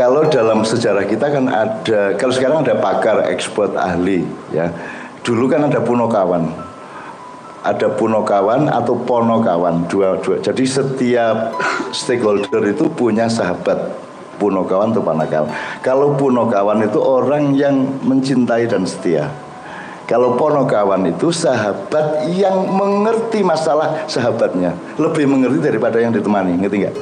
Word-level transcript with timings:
kalau 0.00 0.24
dalam 0.32 0.64
sejarah 0.64 1.04
kita 1.04 1.28
kan 1.28 1.44
ada 1.44 2.16
kalau 2.16 2.32
sekarang 2.32 2.64
ada 2.64 2.72
pakar 2.80 3.28
ekspor 3.28 3.76
ahli 3.76 4.24
ya. 4.48 4.72
Dulu 5.20 5.44
kan 5.44 5.68
ada 5.68 5.76
punokawan 5.84 6.48
ada 7.60 7.92
punokawan 7.92 8.72
atau 8.72 8.96
ponokawan 9.04 9.84
dua 9.92 10.16
dua. 10.24 10.40
Jadi 10.40 10.64
setiap 10.64 11.52
stakeholder 11.92 12.72
itu 12.72 12.88
punya 12.88 13.28
sahabat 13.28 13.92
punokawan 14.40 14.96
atau 14.96 15.04
ponokawan 15.04 15.52
kalau 15.84 16.16
punokawan 16.16 16.80
itu 16.80 16.96
orang 16.96 17.52
yang 17.52 18.00
mencintai 18.00 18.64
dan 18.72 18.88
setia. 18.88 19.28
Kalau 20.08 20.40
ponokawan 20.40 21.12
itu 21.12 21.28
sahabat 21.28 22.24
yang 22.32 22.56
mengerti 22.72 23.44
masalah 23.44 24.08
sahabatnya. 24.08 24.72
Lebih 24.96 25.28
mengerti 25.28 25.60
daripada 25.60 26.00
yang 26.00 26.16
ditemani 26.16 26.56
ngerti 26.56 26.88
nggak 26.88 26.96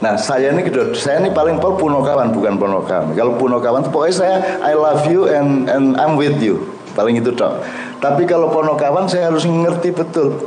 Nah 0.00 0.16
saya 0.16 0.56
ini 0.56 0.64
saya 0.96 1.20
ini 1.20 1.28
paling 1.28 1.60
pol 1.60 1.76
punokawan 1.76 2.32
bukan 2.32 2.56
ponokawan. 2.56 3.12
Kalau 3.12 3.36
punokawan 3.36 3.84
pokoknya 3.84 4.14
saya 4.16 4.36
I 4.64 4.72
love 4.72 5.04
you 5.04 5.28
and 5.28 5.68
and 5.68 5.96
I'm 6.00 6.16
with 6.16 6.40
you. 6.40 6.72
Paling 6.96 7.20
itu 7.20 7.36
dok. 7.36 7.60
Tapi 8.00 8.24
kalau 8.24 8.48
ponokawan 8.48 9.06
saya 9.06 9.28
harus 9.28 9.44
ngerti 9.44 9.92
betul 9.92 10.40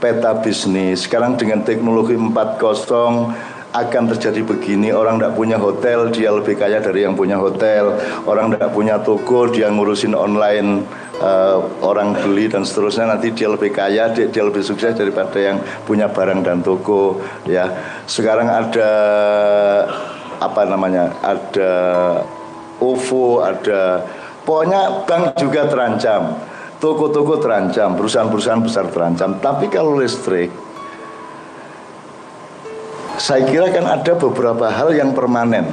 peta 0.00 0.32
bisnis. 0.40 1.04
Sekarang 1.04 1.36
dengan 1.36 1.60
teknologi 1.62 2.16
4.0 2.16 3.54
akan 3.74 4.02
terjadi 4.14 4.46
begini 4.46 4.94
orang 4.94 5.18
tidak 5.18 5.34
punya 5.34 5.58
hotel 5.58 6.06
dia 6.14 6.30
lebih 6.30 6.54
kaya 6.54 6.78
dari 6.78 7.02
yang 7.02 7.18
punya 7.18 7.34
hotel 7.34 7.98
orang 8.22 8.54
tidak 8.54 8.70
punya 8.70 9.02
toko 9.02 9.50
dia 9.50 9.66
ngurusin 9.66 10.14
online 10.14 10.86
uh, 11.20 11.62
orang 11.84 12.16
beli 12.18 12.48
dan 12.48 12.64
seterusnya 12.66 13.10
nanti 13.10 13.30
dia 13.34 13.50
lebih 13.50 13.70
kaya 13.74 14.10
dia, 14.10 14.26
dia 14.30 14.42
lebih 14.46 14.62
sukses 14.64 14.96
daripada 14.96 15.36
yang 15.38 15.60
punya 15.84 16.10
barang 16.10 16.42
dan 16.42 16.62
toko 16.64 17.20
ya 17.44 17.68
sekarang 18.08 18.48
ada 18.48 18.90
apa 20.42 20.62
namanya 20.66 21.14
ada 21.22 21.72
OVO 22.82 23.44
ada 23.44 24.02
pokoknya 24.42 25.06
bank 25.06 25.38
juga 25.38 25.70
terancam 25.70 26.54
toko-toko 26.84 27.40
terancam, 27.40 27.96
perusahaan-perusahaan 27.96 28.60
besar 28.60 28.84
terancam. 28.92 29.40
Tapi 29.40 29.72
kalau 29.72 29.96
listrik, 29.96 30.52
saya 33.16 33.48
kira 33.48 33.72
kan 33.72 33.88
ada 33.88 34.12
beberapa 34.12 34.68
hal 34.68 34.92
yang 34.92 35.16
permanen 35.16 35.64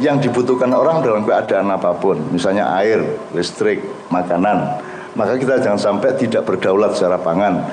yang 0.00 0.18
dibutuhkan 0.18 0.72
orang 0.72 1.04
dalam 1.04 1.22
keadaan 1.22 1.68
apa 1.68 1.92
pun, 2.00 2.18
misalnya 2.32 2.72
air, 2.80 3.04
listrik, 3.36 3.84
makanan. 4.08 4.82
Maka 5.14 5.38
kita 5.38 5.62
jangan 5.62 5.80
sampai 5.80 6.18
tidak 6.18 6.46
berdaulat 6.46 6.98
secara 6.98 7.18
pangan. 7.18 7.70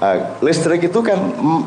Uh, 0.00 0.16
listrik 0.40 0.80
itu 0.88 1.00
kan 1.04 1.18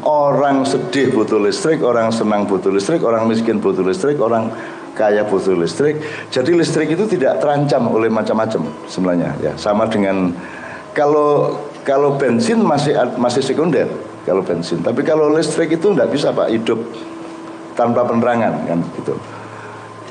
orang 0.04 0.66
sedih 0.66 1.14
butuh 1.14 1.38
listrik, 1.38 1.86
orang 1.86 2.10
senang 2.10 2.50
butuh 2.50 2.74
listrik, 2.74 3.06
orang 3.06 3.30
miskin 3.30 3.62
butuh 3.62 3.86
listrik, 3.86 4.18
orang 4.18 4.50
kaya 4.98 5.22
butuh 5.26 5.54
listrik. 5.54 6.02
Jadi 6.34 6.52
listrik 6.58 6.94
itu 6.94 7.06
tidak 7.06 7.42
terancam 7.42 7.94
oleh 7.94 8.10
macam-macam 8.10 8.66
sebenarnya 8.90 9.38
ya. 9.38 9.54
Sama 9.54 9.86
dengan 9.86 10.34
kalau 10.98 11.62
kalau 11.86 12.16
bensin 12.18 12.62
masih 12.66 12.98
masih 13.22 13.46
sekunder 13.46 13.86
kalau 14.26 14.42
bensin. 14.42 14.82
Tapi 14.82 15.06
kalau 15.06 15.30
listrik 15.30 15.70
itu 15.74 15.94
tidak 15.94 16.10
bisa 16.10 16.34
pak 16.34 16.50
hidup 16.50 16.80
tanpa 17.78 18.06
penerangan 18.06 18.54
kan 18.66 18.80
gitu. 18.98 19.14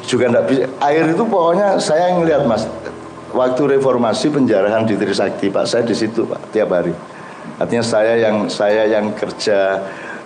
Juga 0.06 0.30
tidak 0.30 0.44
bisa. 0.50 0.62
Air 0.82 1.10
itu 1.10 1.22
pokoknya 1.26 1.78
saya 1.78 2.14
ngelihat 2.18 2.46
mas 2.46 2.66
waktu 3.32 3.76
reformasi 3.76 4.28
penjarahan 4.32 4.84
di 4.84 4.94
Trisakti 4.96 5.48
pak 5.48 5.64
saya 5.64 5.82
di 5.84 5.96
situ 5.96 6.28
pak 6.28 6.52
tiap 6.52 6.72
hari. 6.72 6.92
Artinya 7.58 7.84
saya 7.84 8.16
yang 8.16 8.46
saya 8.48 8.88
yang 8.88 9.12
kerja 9.12 9.82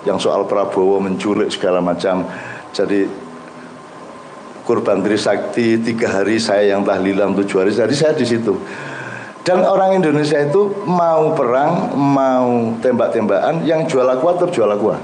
yang 0.06 0.18
soal 0.20 0.46
Prabowo 0.46 1.02
menculik 1.02 1.50
segala 1.50 1.82
macam. 1.82 2.26
Jadi 2.70 3.08
kurban 4.66 5.02
Trisakti 5.02 5.78
tiga 5.82 6.20
hari 6.20 6.38
saya 6.42 6.74
yang 6.76 6.82
tahlilan 6.82 7.34
tujuh 7.38 7.66
hari. 7.66 7.70
Jadi 7.74 7.94
saya 7.94 8.12
di 8.14 8.26
situ. 8.26 8.54
Dan 9.46 9.62
orang 9.62 10.02
Indonesia 10.02 10.42
itu 10.42 10.74
mau 10.90 11.30
perang, 11.38 11.94
mau 11.94 12.74
tembak-tembakan, 12.82 13.62
yang 13.62 13.86
jual 13.86 14.02
aqua 14.02 14.34
tetap 14.34 14.50
jual 14.50 14.66
aqua. 14.66 14.98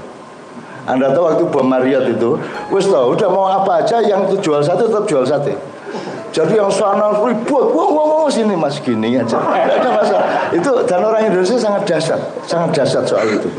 Anda 0.83 1.15
tahu 1.15 1.23
waktu 1.31 1.43
bom 1.47 1.63
Marriott 1.63 2.11
itu, 2.11 2.35
wis 2.67 2.83
tahu 2.91 3.15
udah 3.15 3.29
mau 3.31 3.47
apa 3.47 3.87
aja 3.87 4.03
yang 4.03 4.27
jual 4.43 4.59
sate 4.59 4.91
tetap 4.91 5.07
jual 5.07 5.23
sate. 5.23 5.55
Jadi 6.33 6.57
yang 6.57 6.73
sana 6.73 7.13
ribut, 7.13 7.77
wah 7.77 7.89
wah 7.93 8.05
wah 8.25 8.25
sini 8.25 8.57
mas 8.57 8.81
gini 8.81 9.21
aja, 9.21 9.37
ada 9.37 9.89
masalah. 9.93 10.49
Itu 10.49 10.81
dan 10.89 11.05
orang 11.05 11.29
Indonesia 11.29 11.61
sangat 11.61 11.85
dasar, 11.85 12.17
sangat 12.49 12.73
dasar 12.73 13.05
soal 13.05 13.29
itu. 13.29 13.49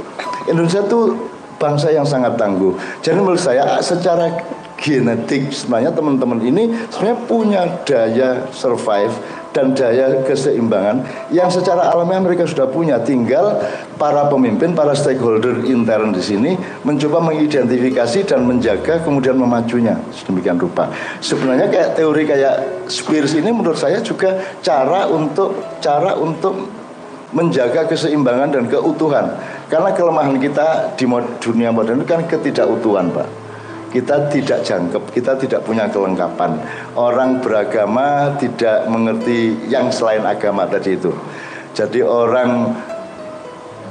Indonesia 0.51 0.83
itu 0.83 1.15
bangsa 1.55 1.95
yang 1.95 2.03
sangat 2.03 2.35
tangguh. 2.35 2.75
Jadi 2.99 3.23
menurut 3.23 3.39
saya 3.39 3.79
secara 3.79 4.27
genetik 4.75 5.55
sebenarnya 5.55 5.95
teman-teman 5.95 6.43
ini 6.43 6.75
sebenarnya 6.91 7.19
punya 7.31 7.63
daya 7.87 8.45
survive 8.51 9.15
dan 9.55 9.71
daya 9.73 10.21
keseimbangan 10.27 11.07
yang 11.31 11.47
secara 11.47 11.95
alamiah 11.95 12.19
mereka 12.19 12.45
sudah 12.45 12.67
punya. 12.67 12.99
Tinggal 12.99 13.63
para 13.95 14.27
pemimpin, 14.27 14.75
para 14.75 14.93
stakeholder 14.93 15.63
intern 15.63 16.11
di 16.11 16.21
sini 16.21 16.59
mencoba 16.83 17.23
mengidentifikasi 17.23 18.27
dan 18.27 18.43
menjaga 18.45 19.01
kemudian 19.07 19.39
memajunya 19.39 19.95
sedemikian 20.11 20.59
rupa. 20.59 20.91
Sebenarnya 21.23 21.71
kayak 21.71 21.89
teori 21.95 22.27
kayak 22.27 22.55
Spears 22.91 23.39
ini 23.39 23.55
menurut 23.55 23.79
saya 23.79 24.03
juga 24.03 24.43
cara 24.61 25.07
untuk 25.07 25.55
cara 25.79 26.19
untuk 26.19 26.69
menjaga 27.31 27.87
keseimbangan 27.87 28.59
dan 28.59 28.65
keutuhan. 28.67 29.39
Karena 29.71 29.95
kelemahan 29.95 30.37
kita 30.43 30.99
di 30.99 31.07
dunia 31.41 31.71
modern 31.71 32.03
itu 32.03 32.07
kan 32.11 32.23
ketidakutuhan, 32.27 33.11
Pak 33.11 33.44
kita 33.95 34.27
tidak 34.27 34.67
jangkep, 34.67 35.03
kita 35.15 35.39
tidak 35.39 35.63
punya 35.63 35.87
kelengkapan. 35.87 36.59
Orang 36.99 37.39
beragama 37.39 38.35
tidak 38.43 38.91
mengerti 38.91 39.71
yang 39.71 39.95
selain 39.95 40.27
agama 40.27 40.67
tadi 40.67 40.99
itu. 40.99 41.15
Jadi 41.79 42.03
orang 42.03 42.75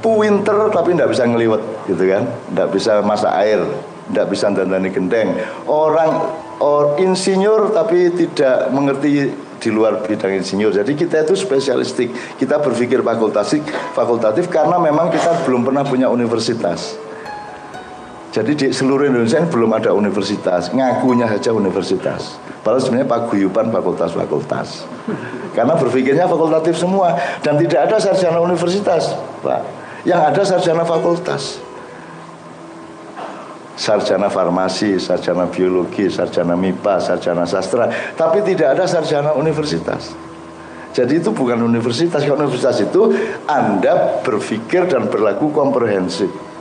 puinter 0.04 0.68
tapi 0.68 0.92
tidak 0.92 1.16
bisa 1.16 1.24
ngeliwet 1.24 1.88
gitu 1.88 2.04
kan, 2.04 2.28
tidak 2.52 2.68
bisa 2.76 3.00
masak 3.00 3.32
air, 3.32 3.64
tidak 4.12 4.26
bisa 4.28 4.52
dandani 4.52 4.92
gendeng. 4.92 5.40
Orang 5.64 6.36
or 6.60 7.00
insinyur 7.00 7.72
tapi 7.72 8.12
tidak 8.12 8.68
mengerti 8.76 9.32
di 9.56 9.70
luar 9.72 10.04
bidang 10.04 10.36
insinyur. 10.36 10.76
Jadi 10.76 10.92
kita 10.92 11.24
itu 11.24 11.32
spesialistik. 11.32 12.12
Kita 12.36 12.60
berpikir 12.60 13.00
fakultatif, 13.00 13.64
fakultatif 13.96 14.52
karena 14.52 14.76
memang 14.76 15.08
kita 15.08 15.48
belum 15.48 15.64
pernah 15.64 15.80
punya 15.80 16.12
universitas. 16.12 17.00
Jadi 18.34 18.52
di 18.58 18.66
seluruh 18.74 19.06
Indonesia 19.06 19.38
belum 19.46 19.78
ada 19.78 19.94
universitas, 19.94 20.74
ngakunya 20.74 21.30
saja 21.30 21.54
universitas. 21.54 22.34
Padahal 22.66 22.82
sebenarnya 22.82 23.06
paguyuban 23.06 23.70
fakultas-fakultas. 23.70 24.90
Karena 25.54 25.78
berpikirnya 25.78 26.26
fakultatif 26.26 26.74
semua 26.74 27.14
dan 27.46 27.54
tidak 27.62 27.86
ada 27.86 28.02
sarjana 28.02 28.42
universitas, 28.42 29.14
Pak. 29.38 29.62
Yang 30.02 30.20
ada 30.34 30.42
sarjana 30.42 30.82
fakultas. 30.82 31.62
Sarjana 33.78 34.26
farmasi, 34.26 34.98
sarjana 34.98 35.46
biologi, 35.46 36.10
sarjana 36.10 36.58
MIPA, 36.58 36.98
sarjana 36.98 37.46
sastra, 37.46 37.86
tapi 38.18 38.42
tidak 38.42 38.74
ada 38.74 38.90
sarjana 38.90 39.30
universitas. 39.38 40.10
Jadi 40.90 41.22
itu 41.22 41.30
bukan 41.30 41.62
universitas. 41.62 42.26
Kalau 42.26 42.42
universitas 42.42 42.82
itu 42.82 43.14
Anda 43.46 44.18
berpikir 44.26 44.90
dan 44.90 45.06
berlaku 45.06 45.54
komprehensif 45.54 46.53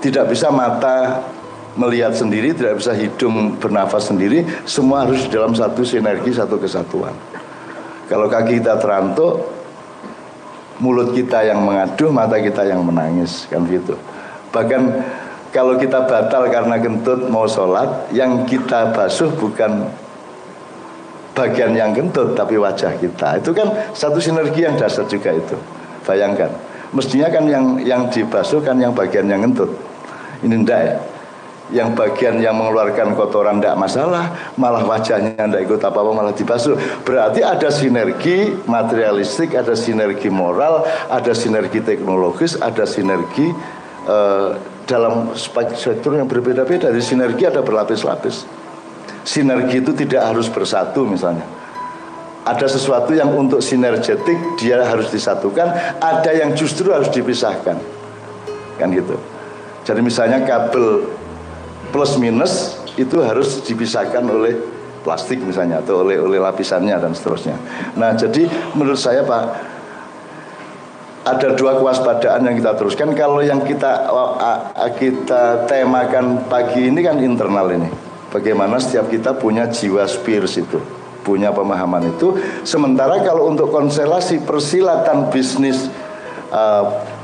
tidak 0.00 0.28
bisa 0.32 0.52
mata 0.52 1.24
melihat 1.76 2.16
sendiri, 2.16 2.56
tidak 2.56 2.80
bisa 2.80 2.96
hidung 2.96 3.60
bernafas 3.60 4.08
sendiri, 4.08 4.48
semua 4.64 5.04
harus 5.04 5.28
dalam 5.28 5.52
satu 5.52 5.84
sinergi, 5.84 6.32
satu 6.32 6.56
kesatuan. 6.56 7.12
Kalau 8.08 8.26
kaki 8.32 8.64
kita 8.64 8.80
terantuk, 8.80 9.44
mulut 10.80 11.12
kita 11.12 11.44
yang 11.44 11.60
mengaduh, 11.62 12.08
mata 12.08 12.40
kita 12.40 12.64
yang 12.64 12.80
menangis, 12.80 13.44
kan 13.52 13.64
gitu. 13.68 13.94
Bahkan 14.50 14.82
kalau 15.52 15.76
kita 15.76 16.08
batal 16.08 16.48
karena 16.48 16.80
kentut 16.80 17.28
mau 17.28 17.44
sholat, 17.44 18.08
yang 18.12 18.48
kita 18.48 18.96
basuh 18.96 19.28
bukan 19.36 19.84
bagian 21.36 21.76
yang 21.76 21.92
kentut, 21.92 22.32
tapi 22.32 22.56
wajah 22.56 22.96
kita. 22.96 23.36
Itu 23.44 23.52
kan 23.52 23.92
satu 23.92 24.16
sinergi 24.16 24.64
yang 24.64 24.80
dasar 24.80 25.04
juga 25.04 25.36
itu. 25.36 25.56
Bayangkan, 26.08 26.48
mestinya 26.96 27.28
kan 27.28 27.44
yang 27.44 27.76
yang 27.84 28.08
dibasuh 28.08 28.64
kan 28.64 28.80
yang 28.80 28.96
bagian 28.96 29.28
yang 29.28 29.44
kentut 29.44 29.85
ini 30.44 30.64
ndak 30.64 30.80
ya 30.82 30.96
yang 31.74 31.98
bagian 31.98 32.38
yang 32.38 32.54
mengeluarkan 32.54 33.18
kotoran 33.18 33.58
tidak 33.58 33.74
masalah 33.74 34.54
malah 34.54 34.86
wajahnya 34.86 35.34
tidak 35.34 35.66
ikut 35.66 35.82
apa-apa 35.82 36.10
malah 36.14 36.34
dibasuh. 36.34 36.78
Berarti 37.02 37.42
ada 37.42 37.66
sinergi 37.74 38.54
materialistik 38.70 39.58
ada 39.58 39.74
sinergi 39.74 40.30
moral 40.30 40.86
ada 41.10 41.34
sinergi 41.34 41.82
teknologis 41.82 42.54
ada 42.62 42.86
sinergi 42.86 43.50
uh, 44.06 44.54
dalam 44.86 45.34
sektor 45.74 46.14
yang 46.14 46.30
berbeda-beda. 46.30 46.94
Di 46.94 47.02
sinergi 47.02 47.50
ada 47.50 47.66
berlapis-lapis. 47.66 48.46
Sinergi 49.26 49.82
itu 49.82 49.90
tidak 49.90 50.22
harus 50.22 50.46
bersatu 50.46 51.02
misalnya. 51.02 51.42
Ada 52.46 52.78
sesuatu 52.78 53.10
yang 53.10 53.34
untuk 53.34 53.58
sinergetik 53.58 54.38
dia 54.54 54.86
harus 54.86 55.10
disatukan 55.10 55.98
ada 55.98 56.30
yang 56.30 56.54
justru 56.54 56.94
harus 56.94 57.10
dipisahkan. 57.10 57.74
Kan 58.78 58.94
gitu 58.94 59.18
jadi 59.86 60.02
misalnya 60.02 60.42
kabel 60.42 61.06
plus 61.94 62.18
minus 62.18 62.74
itu 62.98 63.22
harus 63.22 63.62
dipisahkan 63.62 64.26
oleh 64.26 64.58
plastik 65.06 65.38
misalnya 65.46 65.78
atau 65.78 66.02
oleh 66.02 66.18
oleh 66.18 66.42
lapisannya 66.42 66.98
dan 66.98 67.14
seterusnya. 67.14 67.54
Nah, 67.94 68.18
jadi 68.18 68.50
menurut 68.74 68.98
saya 68.98 69.22
Pak 69.22 69.42
ada 71.26 71.54
dua 71.54 71.78
kewaspadaan 71.78 72.42
yang 72.50 72.58
kita 72.58 72.74
teruskan. 72.74 73.14
Kalau 73.14 73.38
yang 73.38 73.62
kita 73.62 74.10
kita 74.98 75.70
temakan 75.70 76.50
pagi 76.50 76.90
ini 76.90 77.06
kan 77.06 77.22
internal 77.22 77.70
ini. 77.70 77.86
Bagaimana 78.34 78.82
setiap 78.82 79.06
kita 79.06 79.38
punya 79.38 79.70
jiwa 79.70 80.02
spirit 80.10 80.50
itu, 80.58 80.82
punya 81.22 81.54
pemahaman 81.54 82.10
itu. 82.10 82.34
Sementara 82.66 83.22
kalau 83.22 83.46
untuk 83.46 83.70
konstelasi 83.70 84.42
persilatan 84.42 85.30
bisnis 85.30 85.86
uh, 86.50 87.15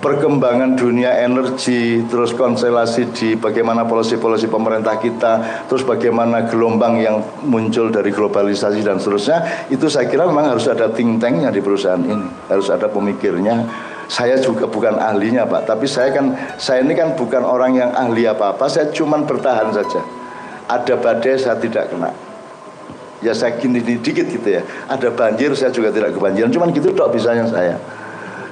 perkembangan 0.00 0.80
dunia 0.80 1.12
energi, 1.20 2.00
terus 2.08 2.32
konstelasi 2.32 3.12
di 3.12 3.28
bagaimana 3.36 3.84
polisi-polisi 3.84 4.48
pemerintah 4.48 4.96
kita, 4.96 5.64
terus 5.68 5.84
bagaimana 5.84 6.48
gelombang 6.48 6.96
yang 6.96 7.20
muncul 7.44 7.92
dari 7.92 8.08
globalisasi 8.08 8.80
dan 8.80 8.96
seterusnya, 8.96 9.68
itu 9.68 9.86
saya 9.92 10.08
kira 10.08 10.24
memang 10.24 10.56
harus 10.56 10.64
ada 10.72 10.88
think 10.88 11.20
tanknya 11.20 11.52
di 11.52 11.60
perusahaan 11.60 12.00
ini, 12.00 12.26
harus 12.48 12.72
ada 12.72 12.88
pemikirnya. 12.88 13.68
Saya 14.10 14.42
juga 14.42 14.66
bukan 14.66 14.98
ahlinya 14.98 15.46
Pak, 15.46 15.70
tapi 15.70 15.86
saya 15.86 16.10
kan 16.10 16.34
saya 16.58 16.82
ini 16.82 16.98
kan 16.98 17.14
bukan 17.14 17.46
orang 17.46 17.78
yang 17.78 17.94
ahli 17.94 18.26
apa-apa, 18.26 18.66
saya 18.66 18.90
cuma 18.90 19.22
bertahan 19.22 19.70
saja. 19.70 20.02
Ada 20.66 20.98
badai 20.98 21.38
saya 21.38 21.54
tidak 21.60 21.94
kena. 21.94 22.10
Ya 23.20 23.36
saya 23.36 23.54
gini 23.60 23.84
dikit 23.84 24.26
gitu 24.26 24.48
ya. 24.48 24.64
Ada 24.88 25.12
banjir 25.12 25.52
saya 25.54 25.70
juga 25.70 25.92
tidak 25.94 26.16
kebanjiran, 26.16 26.50
cuman 26.50 26.72
gitu 26.74 26.90
dok 26.90 27.14
bisanya 27.14 27.46
saya. 27.46 27.76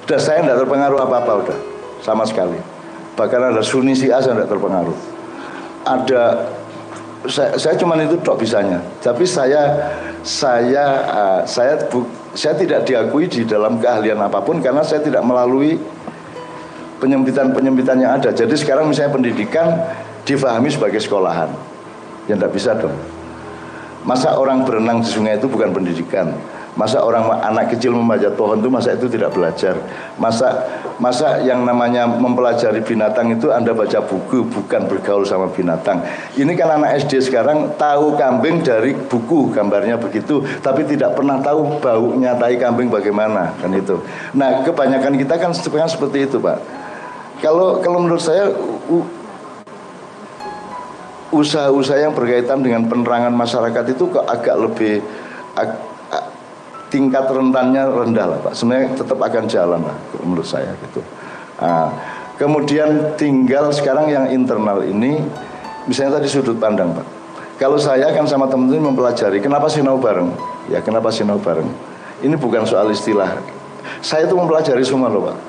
Udah 0.08 0.16
saya 0.16 0.40
tidak 0.40 0.64
terpengaruh 0.64 1.04
apa-apa 1.04 1.32
udah 1.44 1.58
sama 2.00 2.24
sekali. 2.24 2.56
Bahkan 3.12 3.52
ada 3.52 3.60
Sunni 3.60 3.92
A 4.08 4.24
saya 4.24 4.40
tidak 4.40 4.48
terpengaruh. 4.48 4.96
Ada 5.84 6.48
saya, 7.28 7.52
saya 7.60 7.74
cuma 7.76 7.92
itu 8.00 8.16
dok 8.24 8.40
bisanya. 8.40 8.80
Tapi 9.04 9.28
saya 9.28 9.92
saya 10.24 10.84
uh, 11.12 11.40
saya 11.44 11.76
bu, 11.92 12.08
saya 12.32 12.56
tidak 12.56 12.88
diakui 12.88 13.28
di 13.28 13.44
dalam 13.44 13.76
keahlian 13.76 14.16
apa 14.16 14.40
pun 14.40 14.64
karena 14.64 14.80
saya 14.80 15.04
tidak 15.04 15.20
melalui 15.20 15.76
penyempitan-penyempitan 17.04 18.00
yang 18.00 18.16
ada. 18.16 18.32
Jadi 18.32 18.56
sekarang 18.56 18.88
misalnya 18.88 19.12
pendidikan 19.12 19.76
difahami 20.24 20.72
sebagai 20.72 21.04
sekolahan. 21.04 21.52
Ya 22.32 22.40
tidak 22.40 22.56
bisa 22.56 22.72
dong. 22.80 22.96
Masa 24.08 24.40
orang 24.40 24.64
berenang 24.64 25.04
di 25.04 25.08
sungai 25.12 25.36
itu 25.36 25.52
bukan 25.52 25.68
pendidikan 25.68 26.32
Masa 26.78 27.02
orang 27.02 27.26
anak 27.42 27.74
kecil 27.74 27.90
memanjat 27.90 28.38
pohon 28.38 28.62
itu 28.62 28.70
masa 28.70 28.94
itu 28.94 29.10
tidak 29.10 29.34
belajar? 29.34 29.74
Masa 30.14 30.62
masa 31.02 31.42
yang 31.42 31.66
namanya 31.66 32.06
mempelajari 32.06 32.86
binatang 32.86 33.34
itu 33.34 33.50
Anda 33.50 33.74
baca 33.74 33.98
buku 33.98 34.46
bukan 34.46 34.86
bergaul 34.86 35.26
sama 35.26 35.50
binatang. 35.50 36.06
Ini 36.38 36.54
kan 36.54 36.78
anak 36.78 37.02
SD 37.02 37.18
sekarang 37.18 37.74
tahu 37.74 38.14
kambing 38.14 38.62
dari 38.62 38.94
buku 38.94 39.50
gambarnya 39.50 39.98
begitu, 39.98 40.38
tapi 40.62 40.86
tidak 40.86 41.18
pernah 41.18 41.42
tahu 41.42 41.82
baunya 41.82 42.38
tai 42.38 42.54
kambing 42.54 42.86
bagaimana 42.86 43.58
kan 43.58 43.74
itu. 43.74 43.98
Nah, 44.38 44.62
kebanyakan 44.62 45.18
kita 45.18 45.34
kan 45.34 45.50
seperti 45.90 46.30
itu, 46.30 46.38
Pak. 46.38 46.62
Kalau 47.42 47.82
kalau 47.82 48.06
menurut 48.06 48.22
saya 48.22 48.54
usaha-usaha 51.34 52.06
yang 52.06 52.14
berkaitan 52.14 52.62
dengan 52.62 52.86
penerangan 52.86 53.34
masyarakat 53.34 53.84
itu 53.98 54.14
kok 54.14 54.30
agak 54.30 54.56
lebih 54.62 55.02
tingkat 56.88 57.28
rentannya 57.28 57.88
rendah 57.88 58.26
lah 58.36 58.38
Pak. 58.44 58.52
Sebenarnya 58.56 58.96
tetap 58.96 59.18
akan 59.20 59.44
jalan 59.48 59.80
lah 59.84 59.96
menurut 60.20 60.44
saya 60.44 60.72
gitu. 60.88 61.00
Nah, 61.60 61.88
kemudian 62.36 63.14
tinggal 63.16 63.72
sekarang 63.72 64.08
yang 64.08 64.28
internal 64.32 64.84
ini, 64.84 65.20
misalnya 65.88 66.20
tadi 66.20 66.28
sudut 66.28 66.56
pandang 66.60 66.92
Pak. 66.92 67.06
Kalau 67.58 67.80
saya 67.80 68.14
kan 68.14 68.22
sama 68.28 68.46
teman-teman 68.46 68.94
mempelajari 68.94 69.42
kenapa 69.42 69.66
sinau 69.66 69.98
bareng, 69.98 70.30
ya 70.70 70.78
kenapa 70.78 71.10
sinau 71.10 71.40
bareng. 71.42 71.66
Ini 72.22 72.34
bukan 72.38 72.66
soal 72.66 72.90
istilah. 72.90 73.38
Saya 74.02 74.26
itu 74.26 74.34
mempelajari 74.34 74.82
semua 74.82 75.10
loh 75.10 75.32
Pak 75.32 75.47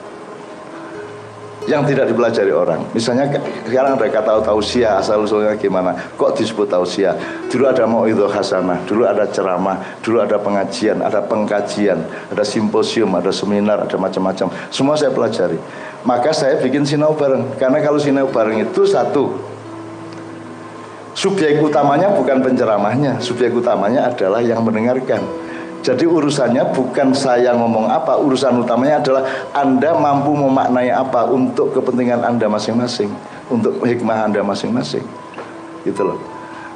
yang 1.67 1.83
tidak 1.83 2.07
dipelajari 2.07 2.53
orang. 2.56 2.88
Misalnya 2.95 3.27
sekarang 3.67 4.00
ada 4.00 4.07
kata 4.07 4.39
tausiah 4.45 5.01
asal 5.03 5.25
usulnya 5.25 5.59
gimana? 5.59 5.91
Kok 6.15 6.39
disebut 6.39 6.71
tausiah? 6.71 7.17
Dulu 7.51 7.67
ada 7.67 7.83
itu 8.07 8.23
hasanah, 8.29 8.79
dulu 8.88 9.03
ada 9.03 9.27
ceramah, 9.27 10.00
dulu 10.00 10.23
ada 10.23 10.39
pengajian, 10.39 11.03
ada 11.03 11.19
pengkajian, 11.19 12.00
ada 12.31 12.44
simposium, 12.47 13.11
ada 13.17 13.33
seminar, 13.33 13.83
ada 13.83 13.97
macam-macam. 14.00 14.47
Semua 14.71 14.95
saya 14.95 15.11
pelajari. 15.11 15.59
Maka 16.07 16.31
saya 16.31 16.56
bikin 16.63 16.88
sinau 16.88 17.11
bareng. 17.11 17.59
Karena 17.59 17.83
kalau 17.83 18.00
sinau 18.00 18.31
bareng 18.31 18.63
itu 18.63 18.88
satu, 18.88 19.35
subjek 21.11 21.59
utamanya 21.59 22.07
bukan 22.15 22.39
penceramahnya, 22.39 23.19
subjek 23.19 23.51
utamanya 23.51 24.07
adalah 24.07 24.39
yang 24.39 24.63
mendengarkan. 24.63 25.49
Jadi 25.80 26.04
urusannya 26.04 26.76
bukan 26.76 27.16
saya 27.16 27.56
ngomong 27.56 27.88
apa, 27.88 28.20
urusan 28.20 28.60
utamanya 28.60 29.00
adalah 29.00 29.24
Anda 29.56 29.96
mampu 29.96 30.36
memaknai 30.36 30.92
apa 30.92 31.24
untuk 31.31 31.72
kepentingan 31.72 32.20
Anda 32.20 32.52
masing-masing, 32.52 33.08
untuk 33.48 33.80
hikmah 33.80 34.28
Anda 34.28 34.44
masing-masing. 34.44 35.04
Gitu 35.88 36.02
loh. 36.04 36.20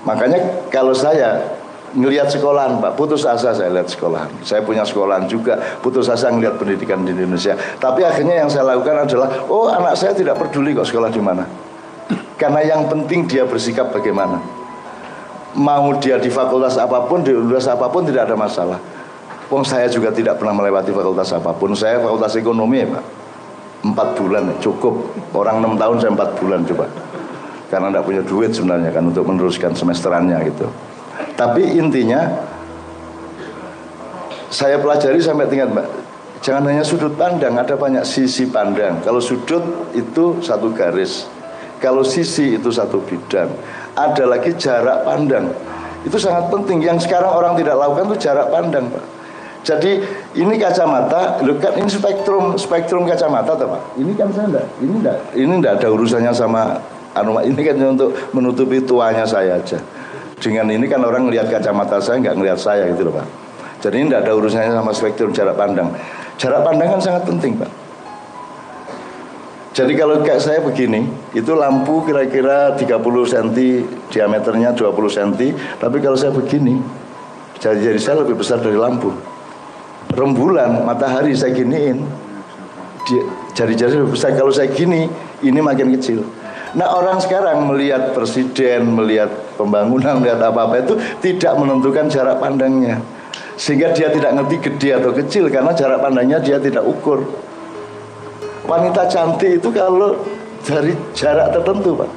Makanya 0.08 0.68
kalau 0.72 0.96
saya 0.96 1.44
ngelihat 1.94 2.32
sekolahan 2.32 2.80
Pak, 2.80 2.96
putus 2.96 3.28
asa 3.28 3.52
saya 3.52 3.70
lihat 3.70 3.92
sekolahan. 3.92 4.32
Saya 4.42 4.64
punya 4.64 4.88
sekolahan 4.88 5.28
juga, 5.28 5.60
putus 5.84 6.08
asa 6.08 6.32
ngelihat 6.32 6.56
pendidikan 6.56 7.04
di 7.04 7.12
Indonesia. 7.12 7.60
Tapi 7.78 8.08
akhirnya 8.08 8.40
yang 8.40 8.50
saya 8.50 8.72
lakukan 8.72 9.04
adalah, 9.04 9.30
oh 9.52 9.68
anak 9.68 10.00
saya 10.00 10.16
tidak 10.16 10.40
peduli 10.40 10.72
kok 10.72 10.88
sekolah 10.88 11.12
di 11.12 11.20
mana. 11.20 11.44
Karena 12.40 12.64
yang 12.66 12.88
penting 12.88 13.28
dia 13.30 13.44
bersikap 13.44 13.92
bagaimana. 13.92 14.63
Mau 15.54 15.94
dia 16.02 16.18
di 16.18 16.34
fakultas 16.34 16.82
apa 16.82 17.06
pun, 17.06 17.22
di 17.22 17.30
universitas 17.30 17.78
apa 17.78 17.86
pun 17.90 18.02
tidak 18.02 18.26
ada 18.26 18.34
masalah 18.34 18.82
Wong 19.54 19.62
saya 19.62 19.86
juga 19.86 20.10
tidak 20.10 20.42
pernah 20.42 20.58
melewati 20.58 20.90
fakultas 20.90 21.30
apa 21.30 21.54
pun. 21.54 21.78
Saya 21.78 22.02
fakultas 22.02 22.34
ekonomi 22.34 22.82
ya 22.82 22.88
Pak. 22.90 23.06
Empat 23.86 24.08
bulan 24.18 24.50
ya, 24.50 24.56
cukup. 24.66 25.14
Orang 25.36 25.62
enam 25.62 25.78
tahun 25.78 26.02
saya 26.02 26.12
empat 26.18 26.30
bulan 26.42 26.66
coba. 26.66 26.90
Karena 27.70 27.94
tidak 27.94 28.04
punya 28.10 28.22
duit 28.26 28.50
sebenarnya 28.50 28.90
kan 28.90 29.06
untuk 29.06 29.22
meneruskan 29.30 29.78
semesterannya 29.78 30.42
gitu. 30.50 30.66
Tapi 31.38 31.78
intinya 31.78 32.34
saya 34.50 34.82
pelajari 34.82 35.22
sampai 35.22 35.46
tingkat 35.46 35.70
Mbak. 35.70 35.88
Jangan 36.44 36.64
hanya 36.74 36.84
sudut 36.84 37.14
pandang, 37.14 37.56
ada 37.56 37.78
banyak 37.78 38.04
sisi 38.04 38.50
pandang. 38.50 39.06
Kalau 39.06 39.22
sudut 39.22 39.94
itu 39.94 40.42
satu 40.42 40.74
garis. 40.74 41.30
Kalau 41.78 42.02
sisi 42.02 42.58
itu 42.58 42.74
satu 42.74 43.04
bidang. 43.06 43.54
Ada 43.94 44.24
lagi 44.26 44.52
jarak 44.58 45.06
pandang. 45.06 45.54
Itu 46.04 46.18
sangat 46.18 46.50
penting. 46.50 46.82
Yang 46.82 47.06
sekarang 47.08 47.32
orang 47.32 47.54
tidak 47.56 47.78
lakukan 47.78 48.14
itu 48.14 48.18
jarak 48.28 48.50
pandang, 48.50 48.90
Pak. 48.90 49.06
Jadi 49.64 50.04
ini 50.36 50.60
kacamata, 50.60 51.40
lu 51.40 51.56
kan 51.56 51.72
ini 51.80 51.88
spektrum 51.88 52.60
spektrum 52.60 53.08
kacamata 53.08 53.56
tuh 53.56 53.72
Pak. 53.72 53.96
Ini 53.96 54.12
kan 54.20 54.28
saya 54.36 54.52
enggak, 54.52 54.68
ini 54.84 54.94
enggak, 55.00 55.18
ini 55.40 55.54
enggak 55.56 55.74
ada 55.80 55.88
urusannya 55.88 56.36
sama 56.36 56.84
anu 57.16 57.40
ini 57.40 57.62
kan 57.64 57.80
untuk 57.80 58.12
menutupi 58.36 58.84
tuanya 58.84 59.24
saya 59.24 59.56
aja. 59.56 59.80
Dengan 60.36 60.68
ini 60.68 60.84
kan 60.92 61.00
orang 61.00 61.32
melihat 61.32 61.48
kacamata 61.48 62.04
saya 62.04 62.20
nggak 62.20 62.36
ngelihat 62.36 62.60
saya 62.60 62.92
gitu 62.92 63.08
loh 63.08 63.16
Pak. 63.16 63.28
Jadi 63.88 64.04
ini 64.04 64.12
enggak 64.12 64.28
ada 64.28 64.34
urusannya 64.36 64.76
sama 64.76 64.92
spektrum 64.92 65.32
jarak 65.32 65.56
pandang. 65.56 65.96
Jarak 66.36 66.60
pandang 66.68 66.88
kan 66.92 67.00
sangat 67.00 67.24
penting 67.24 67.56
Pak. 67.56 67.83
Jadi 69.74 69.98
kalau 69.98 70.22
kayak 70.22 70.38
saya 70.38 70.62
begini, 70.62 71.10
itu 71.34 71.50
lampu 71.58 72.06
kira-kira 72.06 72.78
30 72.78 72.94
cm 73.26 73.48
diameternya 74.14 74.70
20 74.78 74.94
cm, 75.10 75.34
tapi 75.82 75.98
kalau 75.98 76.14
saya 76.14 76.30
begini, 76.30 76.78
jari-jari 77.58 77.98
saya 77.98 78.22
lebih 78.22 78.38
besar 78.38 78.62
dari 78.62 78.78
lampu. 78.78 79.10
Rembulan 80.14 80.86
matahari 80.86 81.34
saya 81.34 81.58
giniin 81.58 82.06
jari-jari 83.58 84.06
besar. 84.06 84.38
Kalau 84.38 84.54
saya 84.54 84.70
gini 84.70 85.10
ini 85.42 85.58
makin 85.58 85.90
kecil. 85.98 86.22
Nah 86.78 86.94
orang 86.94 87.18
sekarang 87.18 87.66
melihat 87.70 88.14
presiden 88.14 88.94
melihat 88.94 89.30
pembangunan 89.58 90.22
melihat 90.22 90.54
apa-apa 90.54 90.86
itu 90.86 90.94
tidak 91.22 91.58
menentukan 91.58 92.14
jarak 92.14 92.38
pandangnya. 92.38 93.02
Sehingga 93.58 93.94
dia 93.94 94.10
tidak 94.10 94.38
ngerti 94.38 94.56
gede 94.70 94.90
atau 95.02 95.14
kecil 95.14 95.50
karena 95.50 95.74
jarak 95.74 96.02
pandangnya 96.02 96.38
dia 96.42 96.58
tidak 96.62 96.86
ukur 96.86 97.26
wanita 98.64 99.08
cantik 99.08 99.60
itu 99.60 99.70
kalau 99.72 100.16
dari 100.64 100.96
jarak 101.12 101.52
tertentu 101.52 101.96
pak 102.00 102.10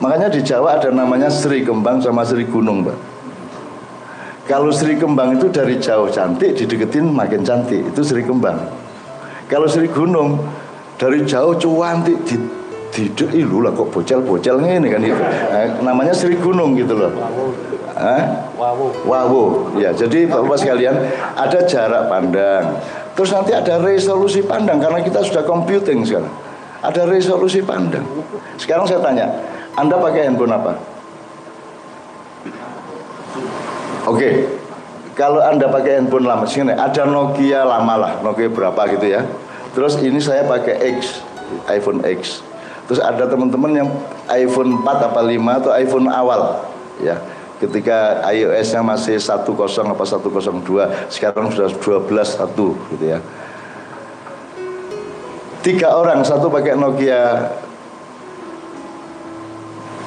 makanya 0.00 0.32
di 0.32 0.40
Jawa 0.40 0.80
ada 0.80 0.88
namanya 0.88 1.28
Sri 1.28 1.60
Kembang 1.64 2.00
sama 2.00 2.24
Sri 2.24 2.48
Gunung 2.48 2.84
pak 2.84 2.96
kalau 4.50 4.74
Sri 4.74 4.98
Kembang 4.98 5.38
itu 5.38 5.46
dari 5.46 5.78
jauh 5.78 6.10
cantik, 6.10 6.58
dideketin 6.58 7.06
makin 7.06 7.46
cantik. 7.46 7.86
Itu 7.86 8.02
Sri 8.02 8.26
Kembang. 8.26 8.58
Kalau 9.46 9.70
Sri 9.70 9.86
Gunung 9.86 10.42
dari 10.98 11.22
jauh 11.22 11.54
cuantik, 11.54 12.18
di 12.26 12.34
tidak 12.90 13.30
ilu 13.30 13.62
lah 13.62 13.70
kok 13.70 13.94
bocel-bocelnya 13.94 14.82
ini 14.82 14.90
kan 14.90 14.98
itu. 15.06 15.22
Nah, 15.22 15.78
namanya 15.86 16.10
Sri 16.10 16.34
Gunung 16.34 16.74
gitu 16.74 16.98
loh. 16.98 17.14
Hah? 17.94 18.50
Wawu. 18.58 19.06
Wawu. 19.06 19.42
Ya, 19.78 19.94
jadi 19.94 20.26
Bapak 20.26 20.58
sekalian 20.58 20.98
ada 21.38 21.58
jarak 21.70 22.10
pandang. 22.10 22.74
Terus 23.20 23.36
nanti 23.36 23.52
ada 23.52 23.76
resolusi 23.76 24.40
pandang 24.40 24.80
karena 24.80 25.04
kita 25.04 25.20
sudah 25.20 25.44
computing 25.44 26.08
sekarang. 26.08 26.32
Ada 26.80 27.04
resolusi 27.04 27.60
pandang. 27.60 28.00
Sekarang 28.56 28.88
saya 28.88 29.04
tanya, 29.04 29.28
Anda 29.76 30.00
pakai 30.00 30.24
handphone 30.24 30.56
apa? 30.56 30.72
Oke. 34.08 34.16
Okay. 34.16 34.34
Kalau 35.12 35.44
Anda 35.44 35.68
pakai 35.68 36.00
handphone 36.00 36.24
lama 36.24 36.48
sini 36.48 36.72
ada 36.72 37.04
Nokia 37.04 37.60
lama 37.60 38.08
lah, 38.08 38.12
Nokia 38.24 38.48
berapa 38.48 38.88
gitu 38.88 39.12
ya. 39.12 39.20
Terus 39.76 40.00
ini 40.00 40.16
saya 40.16 40.48
pakai 40.48 40.96
X, 40.96 41.20
iPhone 41.68 42.00
X. 42.00 42.40
Terus 42.88 43.04
ada 43.04 43.28
teman-teman 43.28 43.84
yang 43.84 43.88
iPhone 44.32 44.80
4 44.80 45.12
apa 45.12 45.20
5 45.20 45.60
atau 45.60 45.70
iPhone 45.76 46.08
awal 46.08 46.64
ya 47.04 47.20
Ketika 47.60 48.24
iOS-nya 48.32 48.80
masih 48.80 49.20
10 49.20 49.44
apa 49.84 50.04
102, 50.08 51.12
sekarang 51.12 51.52
sudah 51.52 51.68
12 51.68 52.08
satu 52.24 52.72
gitu 52.96 53.04
ya. 53.04 53.20
Tiga 55.60 55.92
orang, 55.92 56.24
satu 56.24 56.48
pakai 56.48 56.72
Nokia 56.72 57.52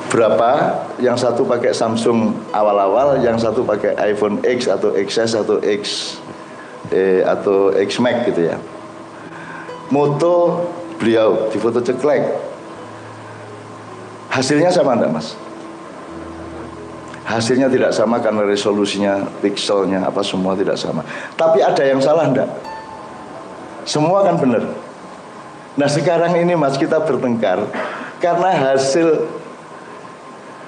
berapa, 0.09 0.81
yang 0.97 1.13
satu 1.13 1.45
pakai 1.45 1.77
Samsung 1.77 2.33
awal-awal, 2.49 3.21
yang 3.21 3.37
satu 3.37 3.61
pakai 3.61 3.93
iPhone 4.01 4.41
X 4.41 4.65
atau 4.65 4.89
XS 4.97 5.45
atau 5.45 5.61
X 5.61 6.17
eh, 6.89 7.21
atau 7.21 7.69
X 7.69 8.01
Max 8.01 8.33
gitu 8.33 8.49
ya. 8.49 8.57
Moto 9.93 10.65
beliau 10.97 11.53
di 11.53 11.57
foto 11.61 11.81
ceklek. 11.85 12.33
Hasilnya 14.33 14.73
sama 14.73 14.97
enggak 14.97 15.13
mas? 15.13 15.37
Hasilnya 17.23 17.71
tidak 17.71 17.95
sama 17.95 18.19
karena 18.19 18.43
resolusinya, 18.43 19.23
pixelnya, 19.39 20.03
apa 20.03 20.19
semua 20.19 20.59
tidak 20.59 20.75
sama. 20.75 21.07
Tapi 21.39 21.63
ada 21.63 21.83
yang 21.83 22.03
salah 22.03 22.27
enggak? 22.27 22.49
Semua 23.87 24.27
kan 24.27 24.35
benar. 24.35 24.63
Nah 25.79 25.87
sekarang 25.87 26.35
ini 26.35 26.53
mas 26.53 26.75
kita 26.75 26.99
bertengkar 26.99 27.63
karena 28.19 28.49
hasil 28.71 29.27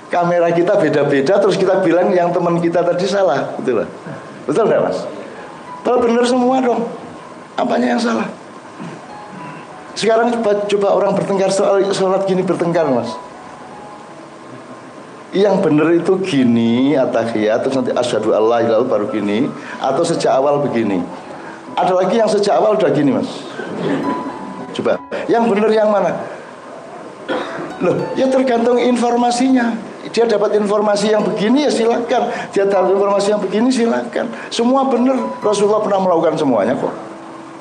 kamera 0.09 0.53
kita 0.53 0.77
beda-beda 0.77 1.33
terus 1.41 1.57
kita 1.57 1.81
bilang 1.81 2.13
yang 2.13 2.29
teman 2.29 2.62
kita 2.62 2.85
tadi 2.85 3.05
salah 3.09 3.51
gitu 3.59 3.81
loh 3.81 3.88
betul 4.45 4.69
nggak 4.69 4.81
mas 4.85 4.97
kalau 5.81 5.97
benar 6.01 6.24
semua 6.24 6.62
dong 6.62 6.81
apanya 7.57 7.97
yang 7.97 8.01
salah 8.01 8.27
sekarang 9.95 10.31
coba, 10.39 10.67
coba 10.67 10.88
orang 10.91 11.12
bertengkar 11.15 11.50
soal 11.50 11.81
sholat 11.89 12.24
gini 12.29 12.45
bertengkar 12.45 12.85
mas 12.88 13.12
yang 15.36 15.60
benar 15.60 15.92
itu 15.92 16.15
gini 16.24 16.96
atahiyat 16.96 17.68
terus 17.68 17.75
nanti 17.75 17.92
asyhadu 17.92 18.32
Allah 18.32 18.63
lalu 18.63 18.86
baru 18.88 19.06
gini 19.12 19.51
atau 19.84 20.01
sejak 20.08 20.32
awal 20.32 20.63
begini 20.63 21.04
ada 21.75 21.92
lagi 21.92 22.15
yang 22.15 22.32
sejak 22.32 22.56
awal 22.56 22.80
udah 22.80 22.88
gini 22.96 23.12
mas 23.12 23.27
coba 24.72 24.96
yang 25.27 25.44
benar 25.51 25.68
yang 25.75 25.92
mana 25.92 26.15
loh 27.84 28.00
ya 28.15 28.32
tergantung 28.32 28.80
informasinya 28.80 29.75
dia 30.15 30.24
dapat 30.24 30.56
informasi 30.56 31.12
yang 31.12 31.27
begini 31.27 31.68
ya 31.68 31.72
silakan. 31.74 32.32
Dia 32.56 32.63
dapat 32.63 32.96
informasi 32.96 33.36
yang 33.36 33.42
begini 33.44 33.68
silakan. 33.68 34.32
Semua 34.48 34.88
benar. 34.88 35.20
Rasulullah 35.44 35.84
pernah 35.84 36.00
melakukan 36.00 36.39
semuanya 36.39 36.72
kok. 36.72 36.96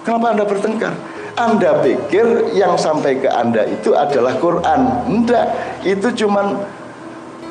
Kenapa 0.07 0.31
Anda 0.31 0.47
bertengkar? 0.47 0.95
Anda 1.35 1.83
pikir 1.83 2.55
yang 2.55 2.79
sampai 2.79 3.19
ke 3.19 3.27
Anda 3.27 3.67
itu 3.67 3.97
adalah 3.97 4.39
Quran. 4.39 4.81
Enggak, 5.11 5.51
itu 5.83 6.07
cuman 6.23 6.63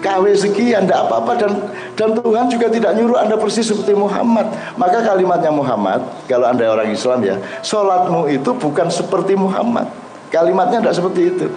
KW 0.04 0.36
sekian, 0.36 0.84
tidak 0.84 1.08
apa-apa 1.08 1.32
dan 1.40 1.52
dan 1.96 2.10
Tuhan 2.12 2.52
juga 2.52 2.68
tidak 2.68 2.92
nyuruh 3.00 3.24
anda 3.24 3.40
persis 3.40 3.72
seperti 3.72 3.96
Muhammad. 3.96 4.52
Maka 4.76 5.00
kalimatnya 5.00 5.50
Muhammad, 5.56 6.04
kalau 6.28 6.52
anda 6.52 6.68
orang 6.68 6.92
Islam 6.92 7.24
ya, 7.24 7.40
sholatmu 7.64 8.28
itu 8.28 8.52
bukan 8.52 8.92
seperti 8.92 9.40
Muhammad. 9.40 9.88
Kalimatnya 10.28 10.84
tidak 10.84 10.96
seperti 11.00 11.22
itu 11.32 11.48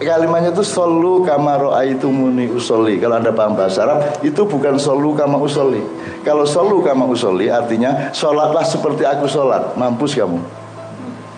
kalimatnya 0.00 0.56
itu 0.56 0.64
solu 0.64 1.20
kama 1.22 1.60
muni 2.08 2.48
usoli. 2.48 2.96
Kalau 2.96 3.20
Anda 3.20 3.36
paham 3.36 3.52
bahasa 3.52 3.84
Arab, 3.84 4.24
itu 4.24 4.48
bukan 4.48 4.80
solu 4.80 5.12
kama 5.12 5.36
usoli. 5.36 5.84
Kalau 6.24 6.48
solu 6.48 6.80
kama 6.80 7.04
usoli 7.04 7.52
artinya 7.52 8.08
sholatlah 8.16 8.64
seperti 8.64 9.04
aku 9.04 9.28
sholat. 9.28 9.76
Mampus 9.76 10.16
kamu. 10.16 10.40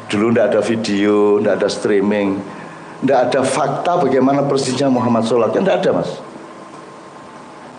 Dulu 0.07 0.27
tidak 0.31 0.47
ada 0.55 0.61
video, 0.63 1.41
tidak 1.41 1.55
ada 1.59 1.69
streaming, 1.73 2.39
tidak 3.03 3.19
ada 3.29 3.41
fakta 3.43 3.93
bagaimana 3.99 4.47
persisnya 4.47 4.87
Muhammad 4.87 5.27
sholat. 5.27 5.51
Kan 5.51 5.67
tidak 5.67 5.83
ada 5.83 5.91
mas. 5.99 6.23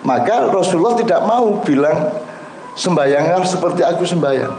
Maka 0.03 0.51
Rasulullah 0.51 0.99
tidak 0.99 1.23
mau 1.23 1.63
bilang 1.63 2.11
sembayanglah 2.75 3.47
seperti 3.47 3.87
aku 3.87 4.03
sembayang. 4.03 4.51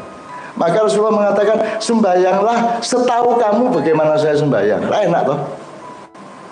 Maka 0.56 0.88
Rasulullah 0.88 1.12
mengatakan 1.12 1.60
sembayanglah 1.76 2.80
setahu 2.80 3.36
kamu 3.36 3.76
bagaimana 3.76 4.16
saya 4.16 4.40
sembayang. 4.40 4.88
Nah, 4.88 5.00
enak 5.04 5.22
toh. 5.28 5.38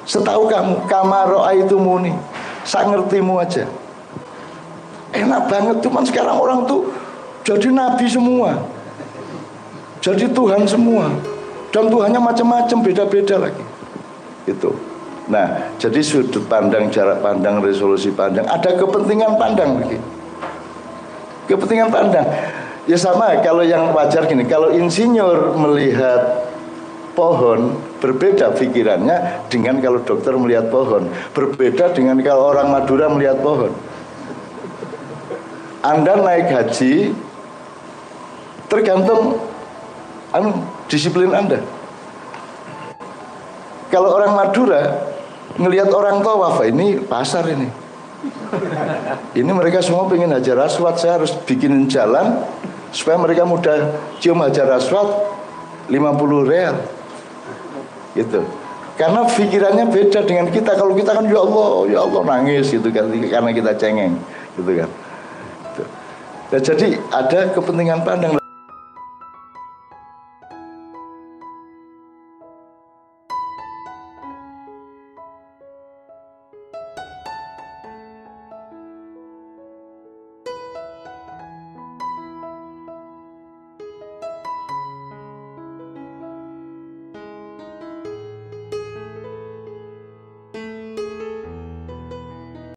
Setahu 0.04 0.44
kamu, 0.50 0.84
kamaro 0.90 1.48
itu 1.54 1.80
muni. 1.80 2.12
Saya 2.68 2.92
ngertimu 2.92 3.40
aja. 3.40 3.64
Enak 5.16 5.48
banget, 5.48 5.76
cuman 5.80 6.04
sekarang 6.04 6.36
orang 6.36 6.68
tuh 6.68 6.90
jadi 7.48 7.72
nabi 7.72 8.10
semua. 8.10 8.60
Jadi 10.02 10.28
Tuhan 10.34 10.68
semua. 10.68 11.08
Dan 11.72 11.88
Tuhannya 11.88 12.20
macam-macam, 12.20 12.78
beda-beda 12.84 13.48
lagi. 13.48 13.71
Itu. 14.48 14.74
Nah, 15.30 15.70
jadi 15.78 16.02
sudut 16.02 16.42
pandang, 16.50 16.90
jarak 16.90 17.22
pandang, 17.22 17.62
resolusi 17.62 18.10
pandang, 18.10 18.42
ada 18.50 18.74
kepentingan 18.74 19.38
pandang 19.38 19.78
lagi. 19.78 19.98
Kepentingan 21.46 21.90
pandang. 21.94 22.26
Ya 22.90 22.98
sama 22.98 23.38
kalau 23.38 23.62
yang 23.62 23.94
wajar 23.94 24.26
gini, 24.26 24.42
kalau 24.42 24.74
insinyur 24.74 25.54
melihat 25.54 26.50
pohon 27.14 27.78
berbeda 28.00 28.56
pikirannya 28.56 29.46
dengan 29.46 29.78
kalau 29.78 30.00
dokter 30.02 30.34
melihat 30.34 30.72
pohon 30.72 31.06
berbeda 31.36 31.92
dengan 31.92 32.18
kalau 32.24 32.50
orang 32.56 32.72
Madura 32.72 33.06
melihat 33.12 33.38
pohon 33.44 33.70
Anda 35.84 36.18
naik 36.18 36.48
haji 36.50 37.12
tergantung 38.66 39.38
anu, 40.32 40.64
disiplin 40.88 41.36
Anda 41.36 41.60
kalau 43.92 44.16
orang 44.16 44.32
Madura 44.32 45.04
ngelihat 45.60 45.92
orang 45.92 46.24
tawaf 46.24 46.64
ini 46.64 46.96
pasar 47.04 47.44
ini. 47.52 47.68
Ini 49.36 49.50
mereka 49.52 49.84
semua 49.84 50.08
pengen 50.08 50.32
hajar 50.32 50.56
aswad. 50.64 50.96
Saya 50.96 51.20
harus 51.20 51.36
bikinin 51.44 51.90
jalan 51.92 52.40
supaya 52.88 53.20
mereka 53.20 53.44
mudah 53.44 53.92
cium 54.16 54.40
hajar 54.40 54.72
aswad 54.72 55.12
50 55.92 56.48
real. 56.48 56.76
Gitu. 58.16 58.40
Karena 58.96 59.28
pikirannya 59.28 59.84
beda 59.92 60.24
dengan 60.24 60.48
kita. 60.48 60.72
Kalau 60.72 60.96
kita 60.96 61.12
kan 61.12 61.28
ya 61.28 61.44
Allah 61.44 61.70
ya 61.92 61.98
Allah 62.00 62.22
nangis 62.24 62.72
gitu 62.72 62.88
kan 62.88 63.12
karena 63.12 63.50
kita 63.52 63.76
cengeng 63.76 64.16
gitu 64.56 64.72
kan. 64.72 64.88
Gitu. 65.68 65.82
Nah, 66.48 66.60
jadi 66.60 66.88
ada 67.12 67.40
kepentingan 67.52 68.00
pandang 68.08 68.41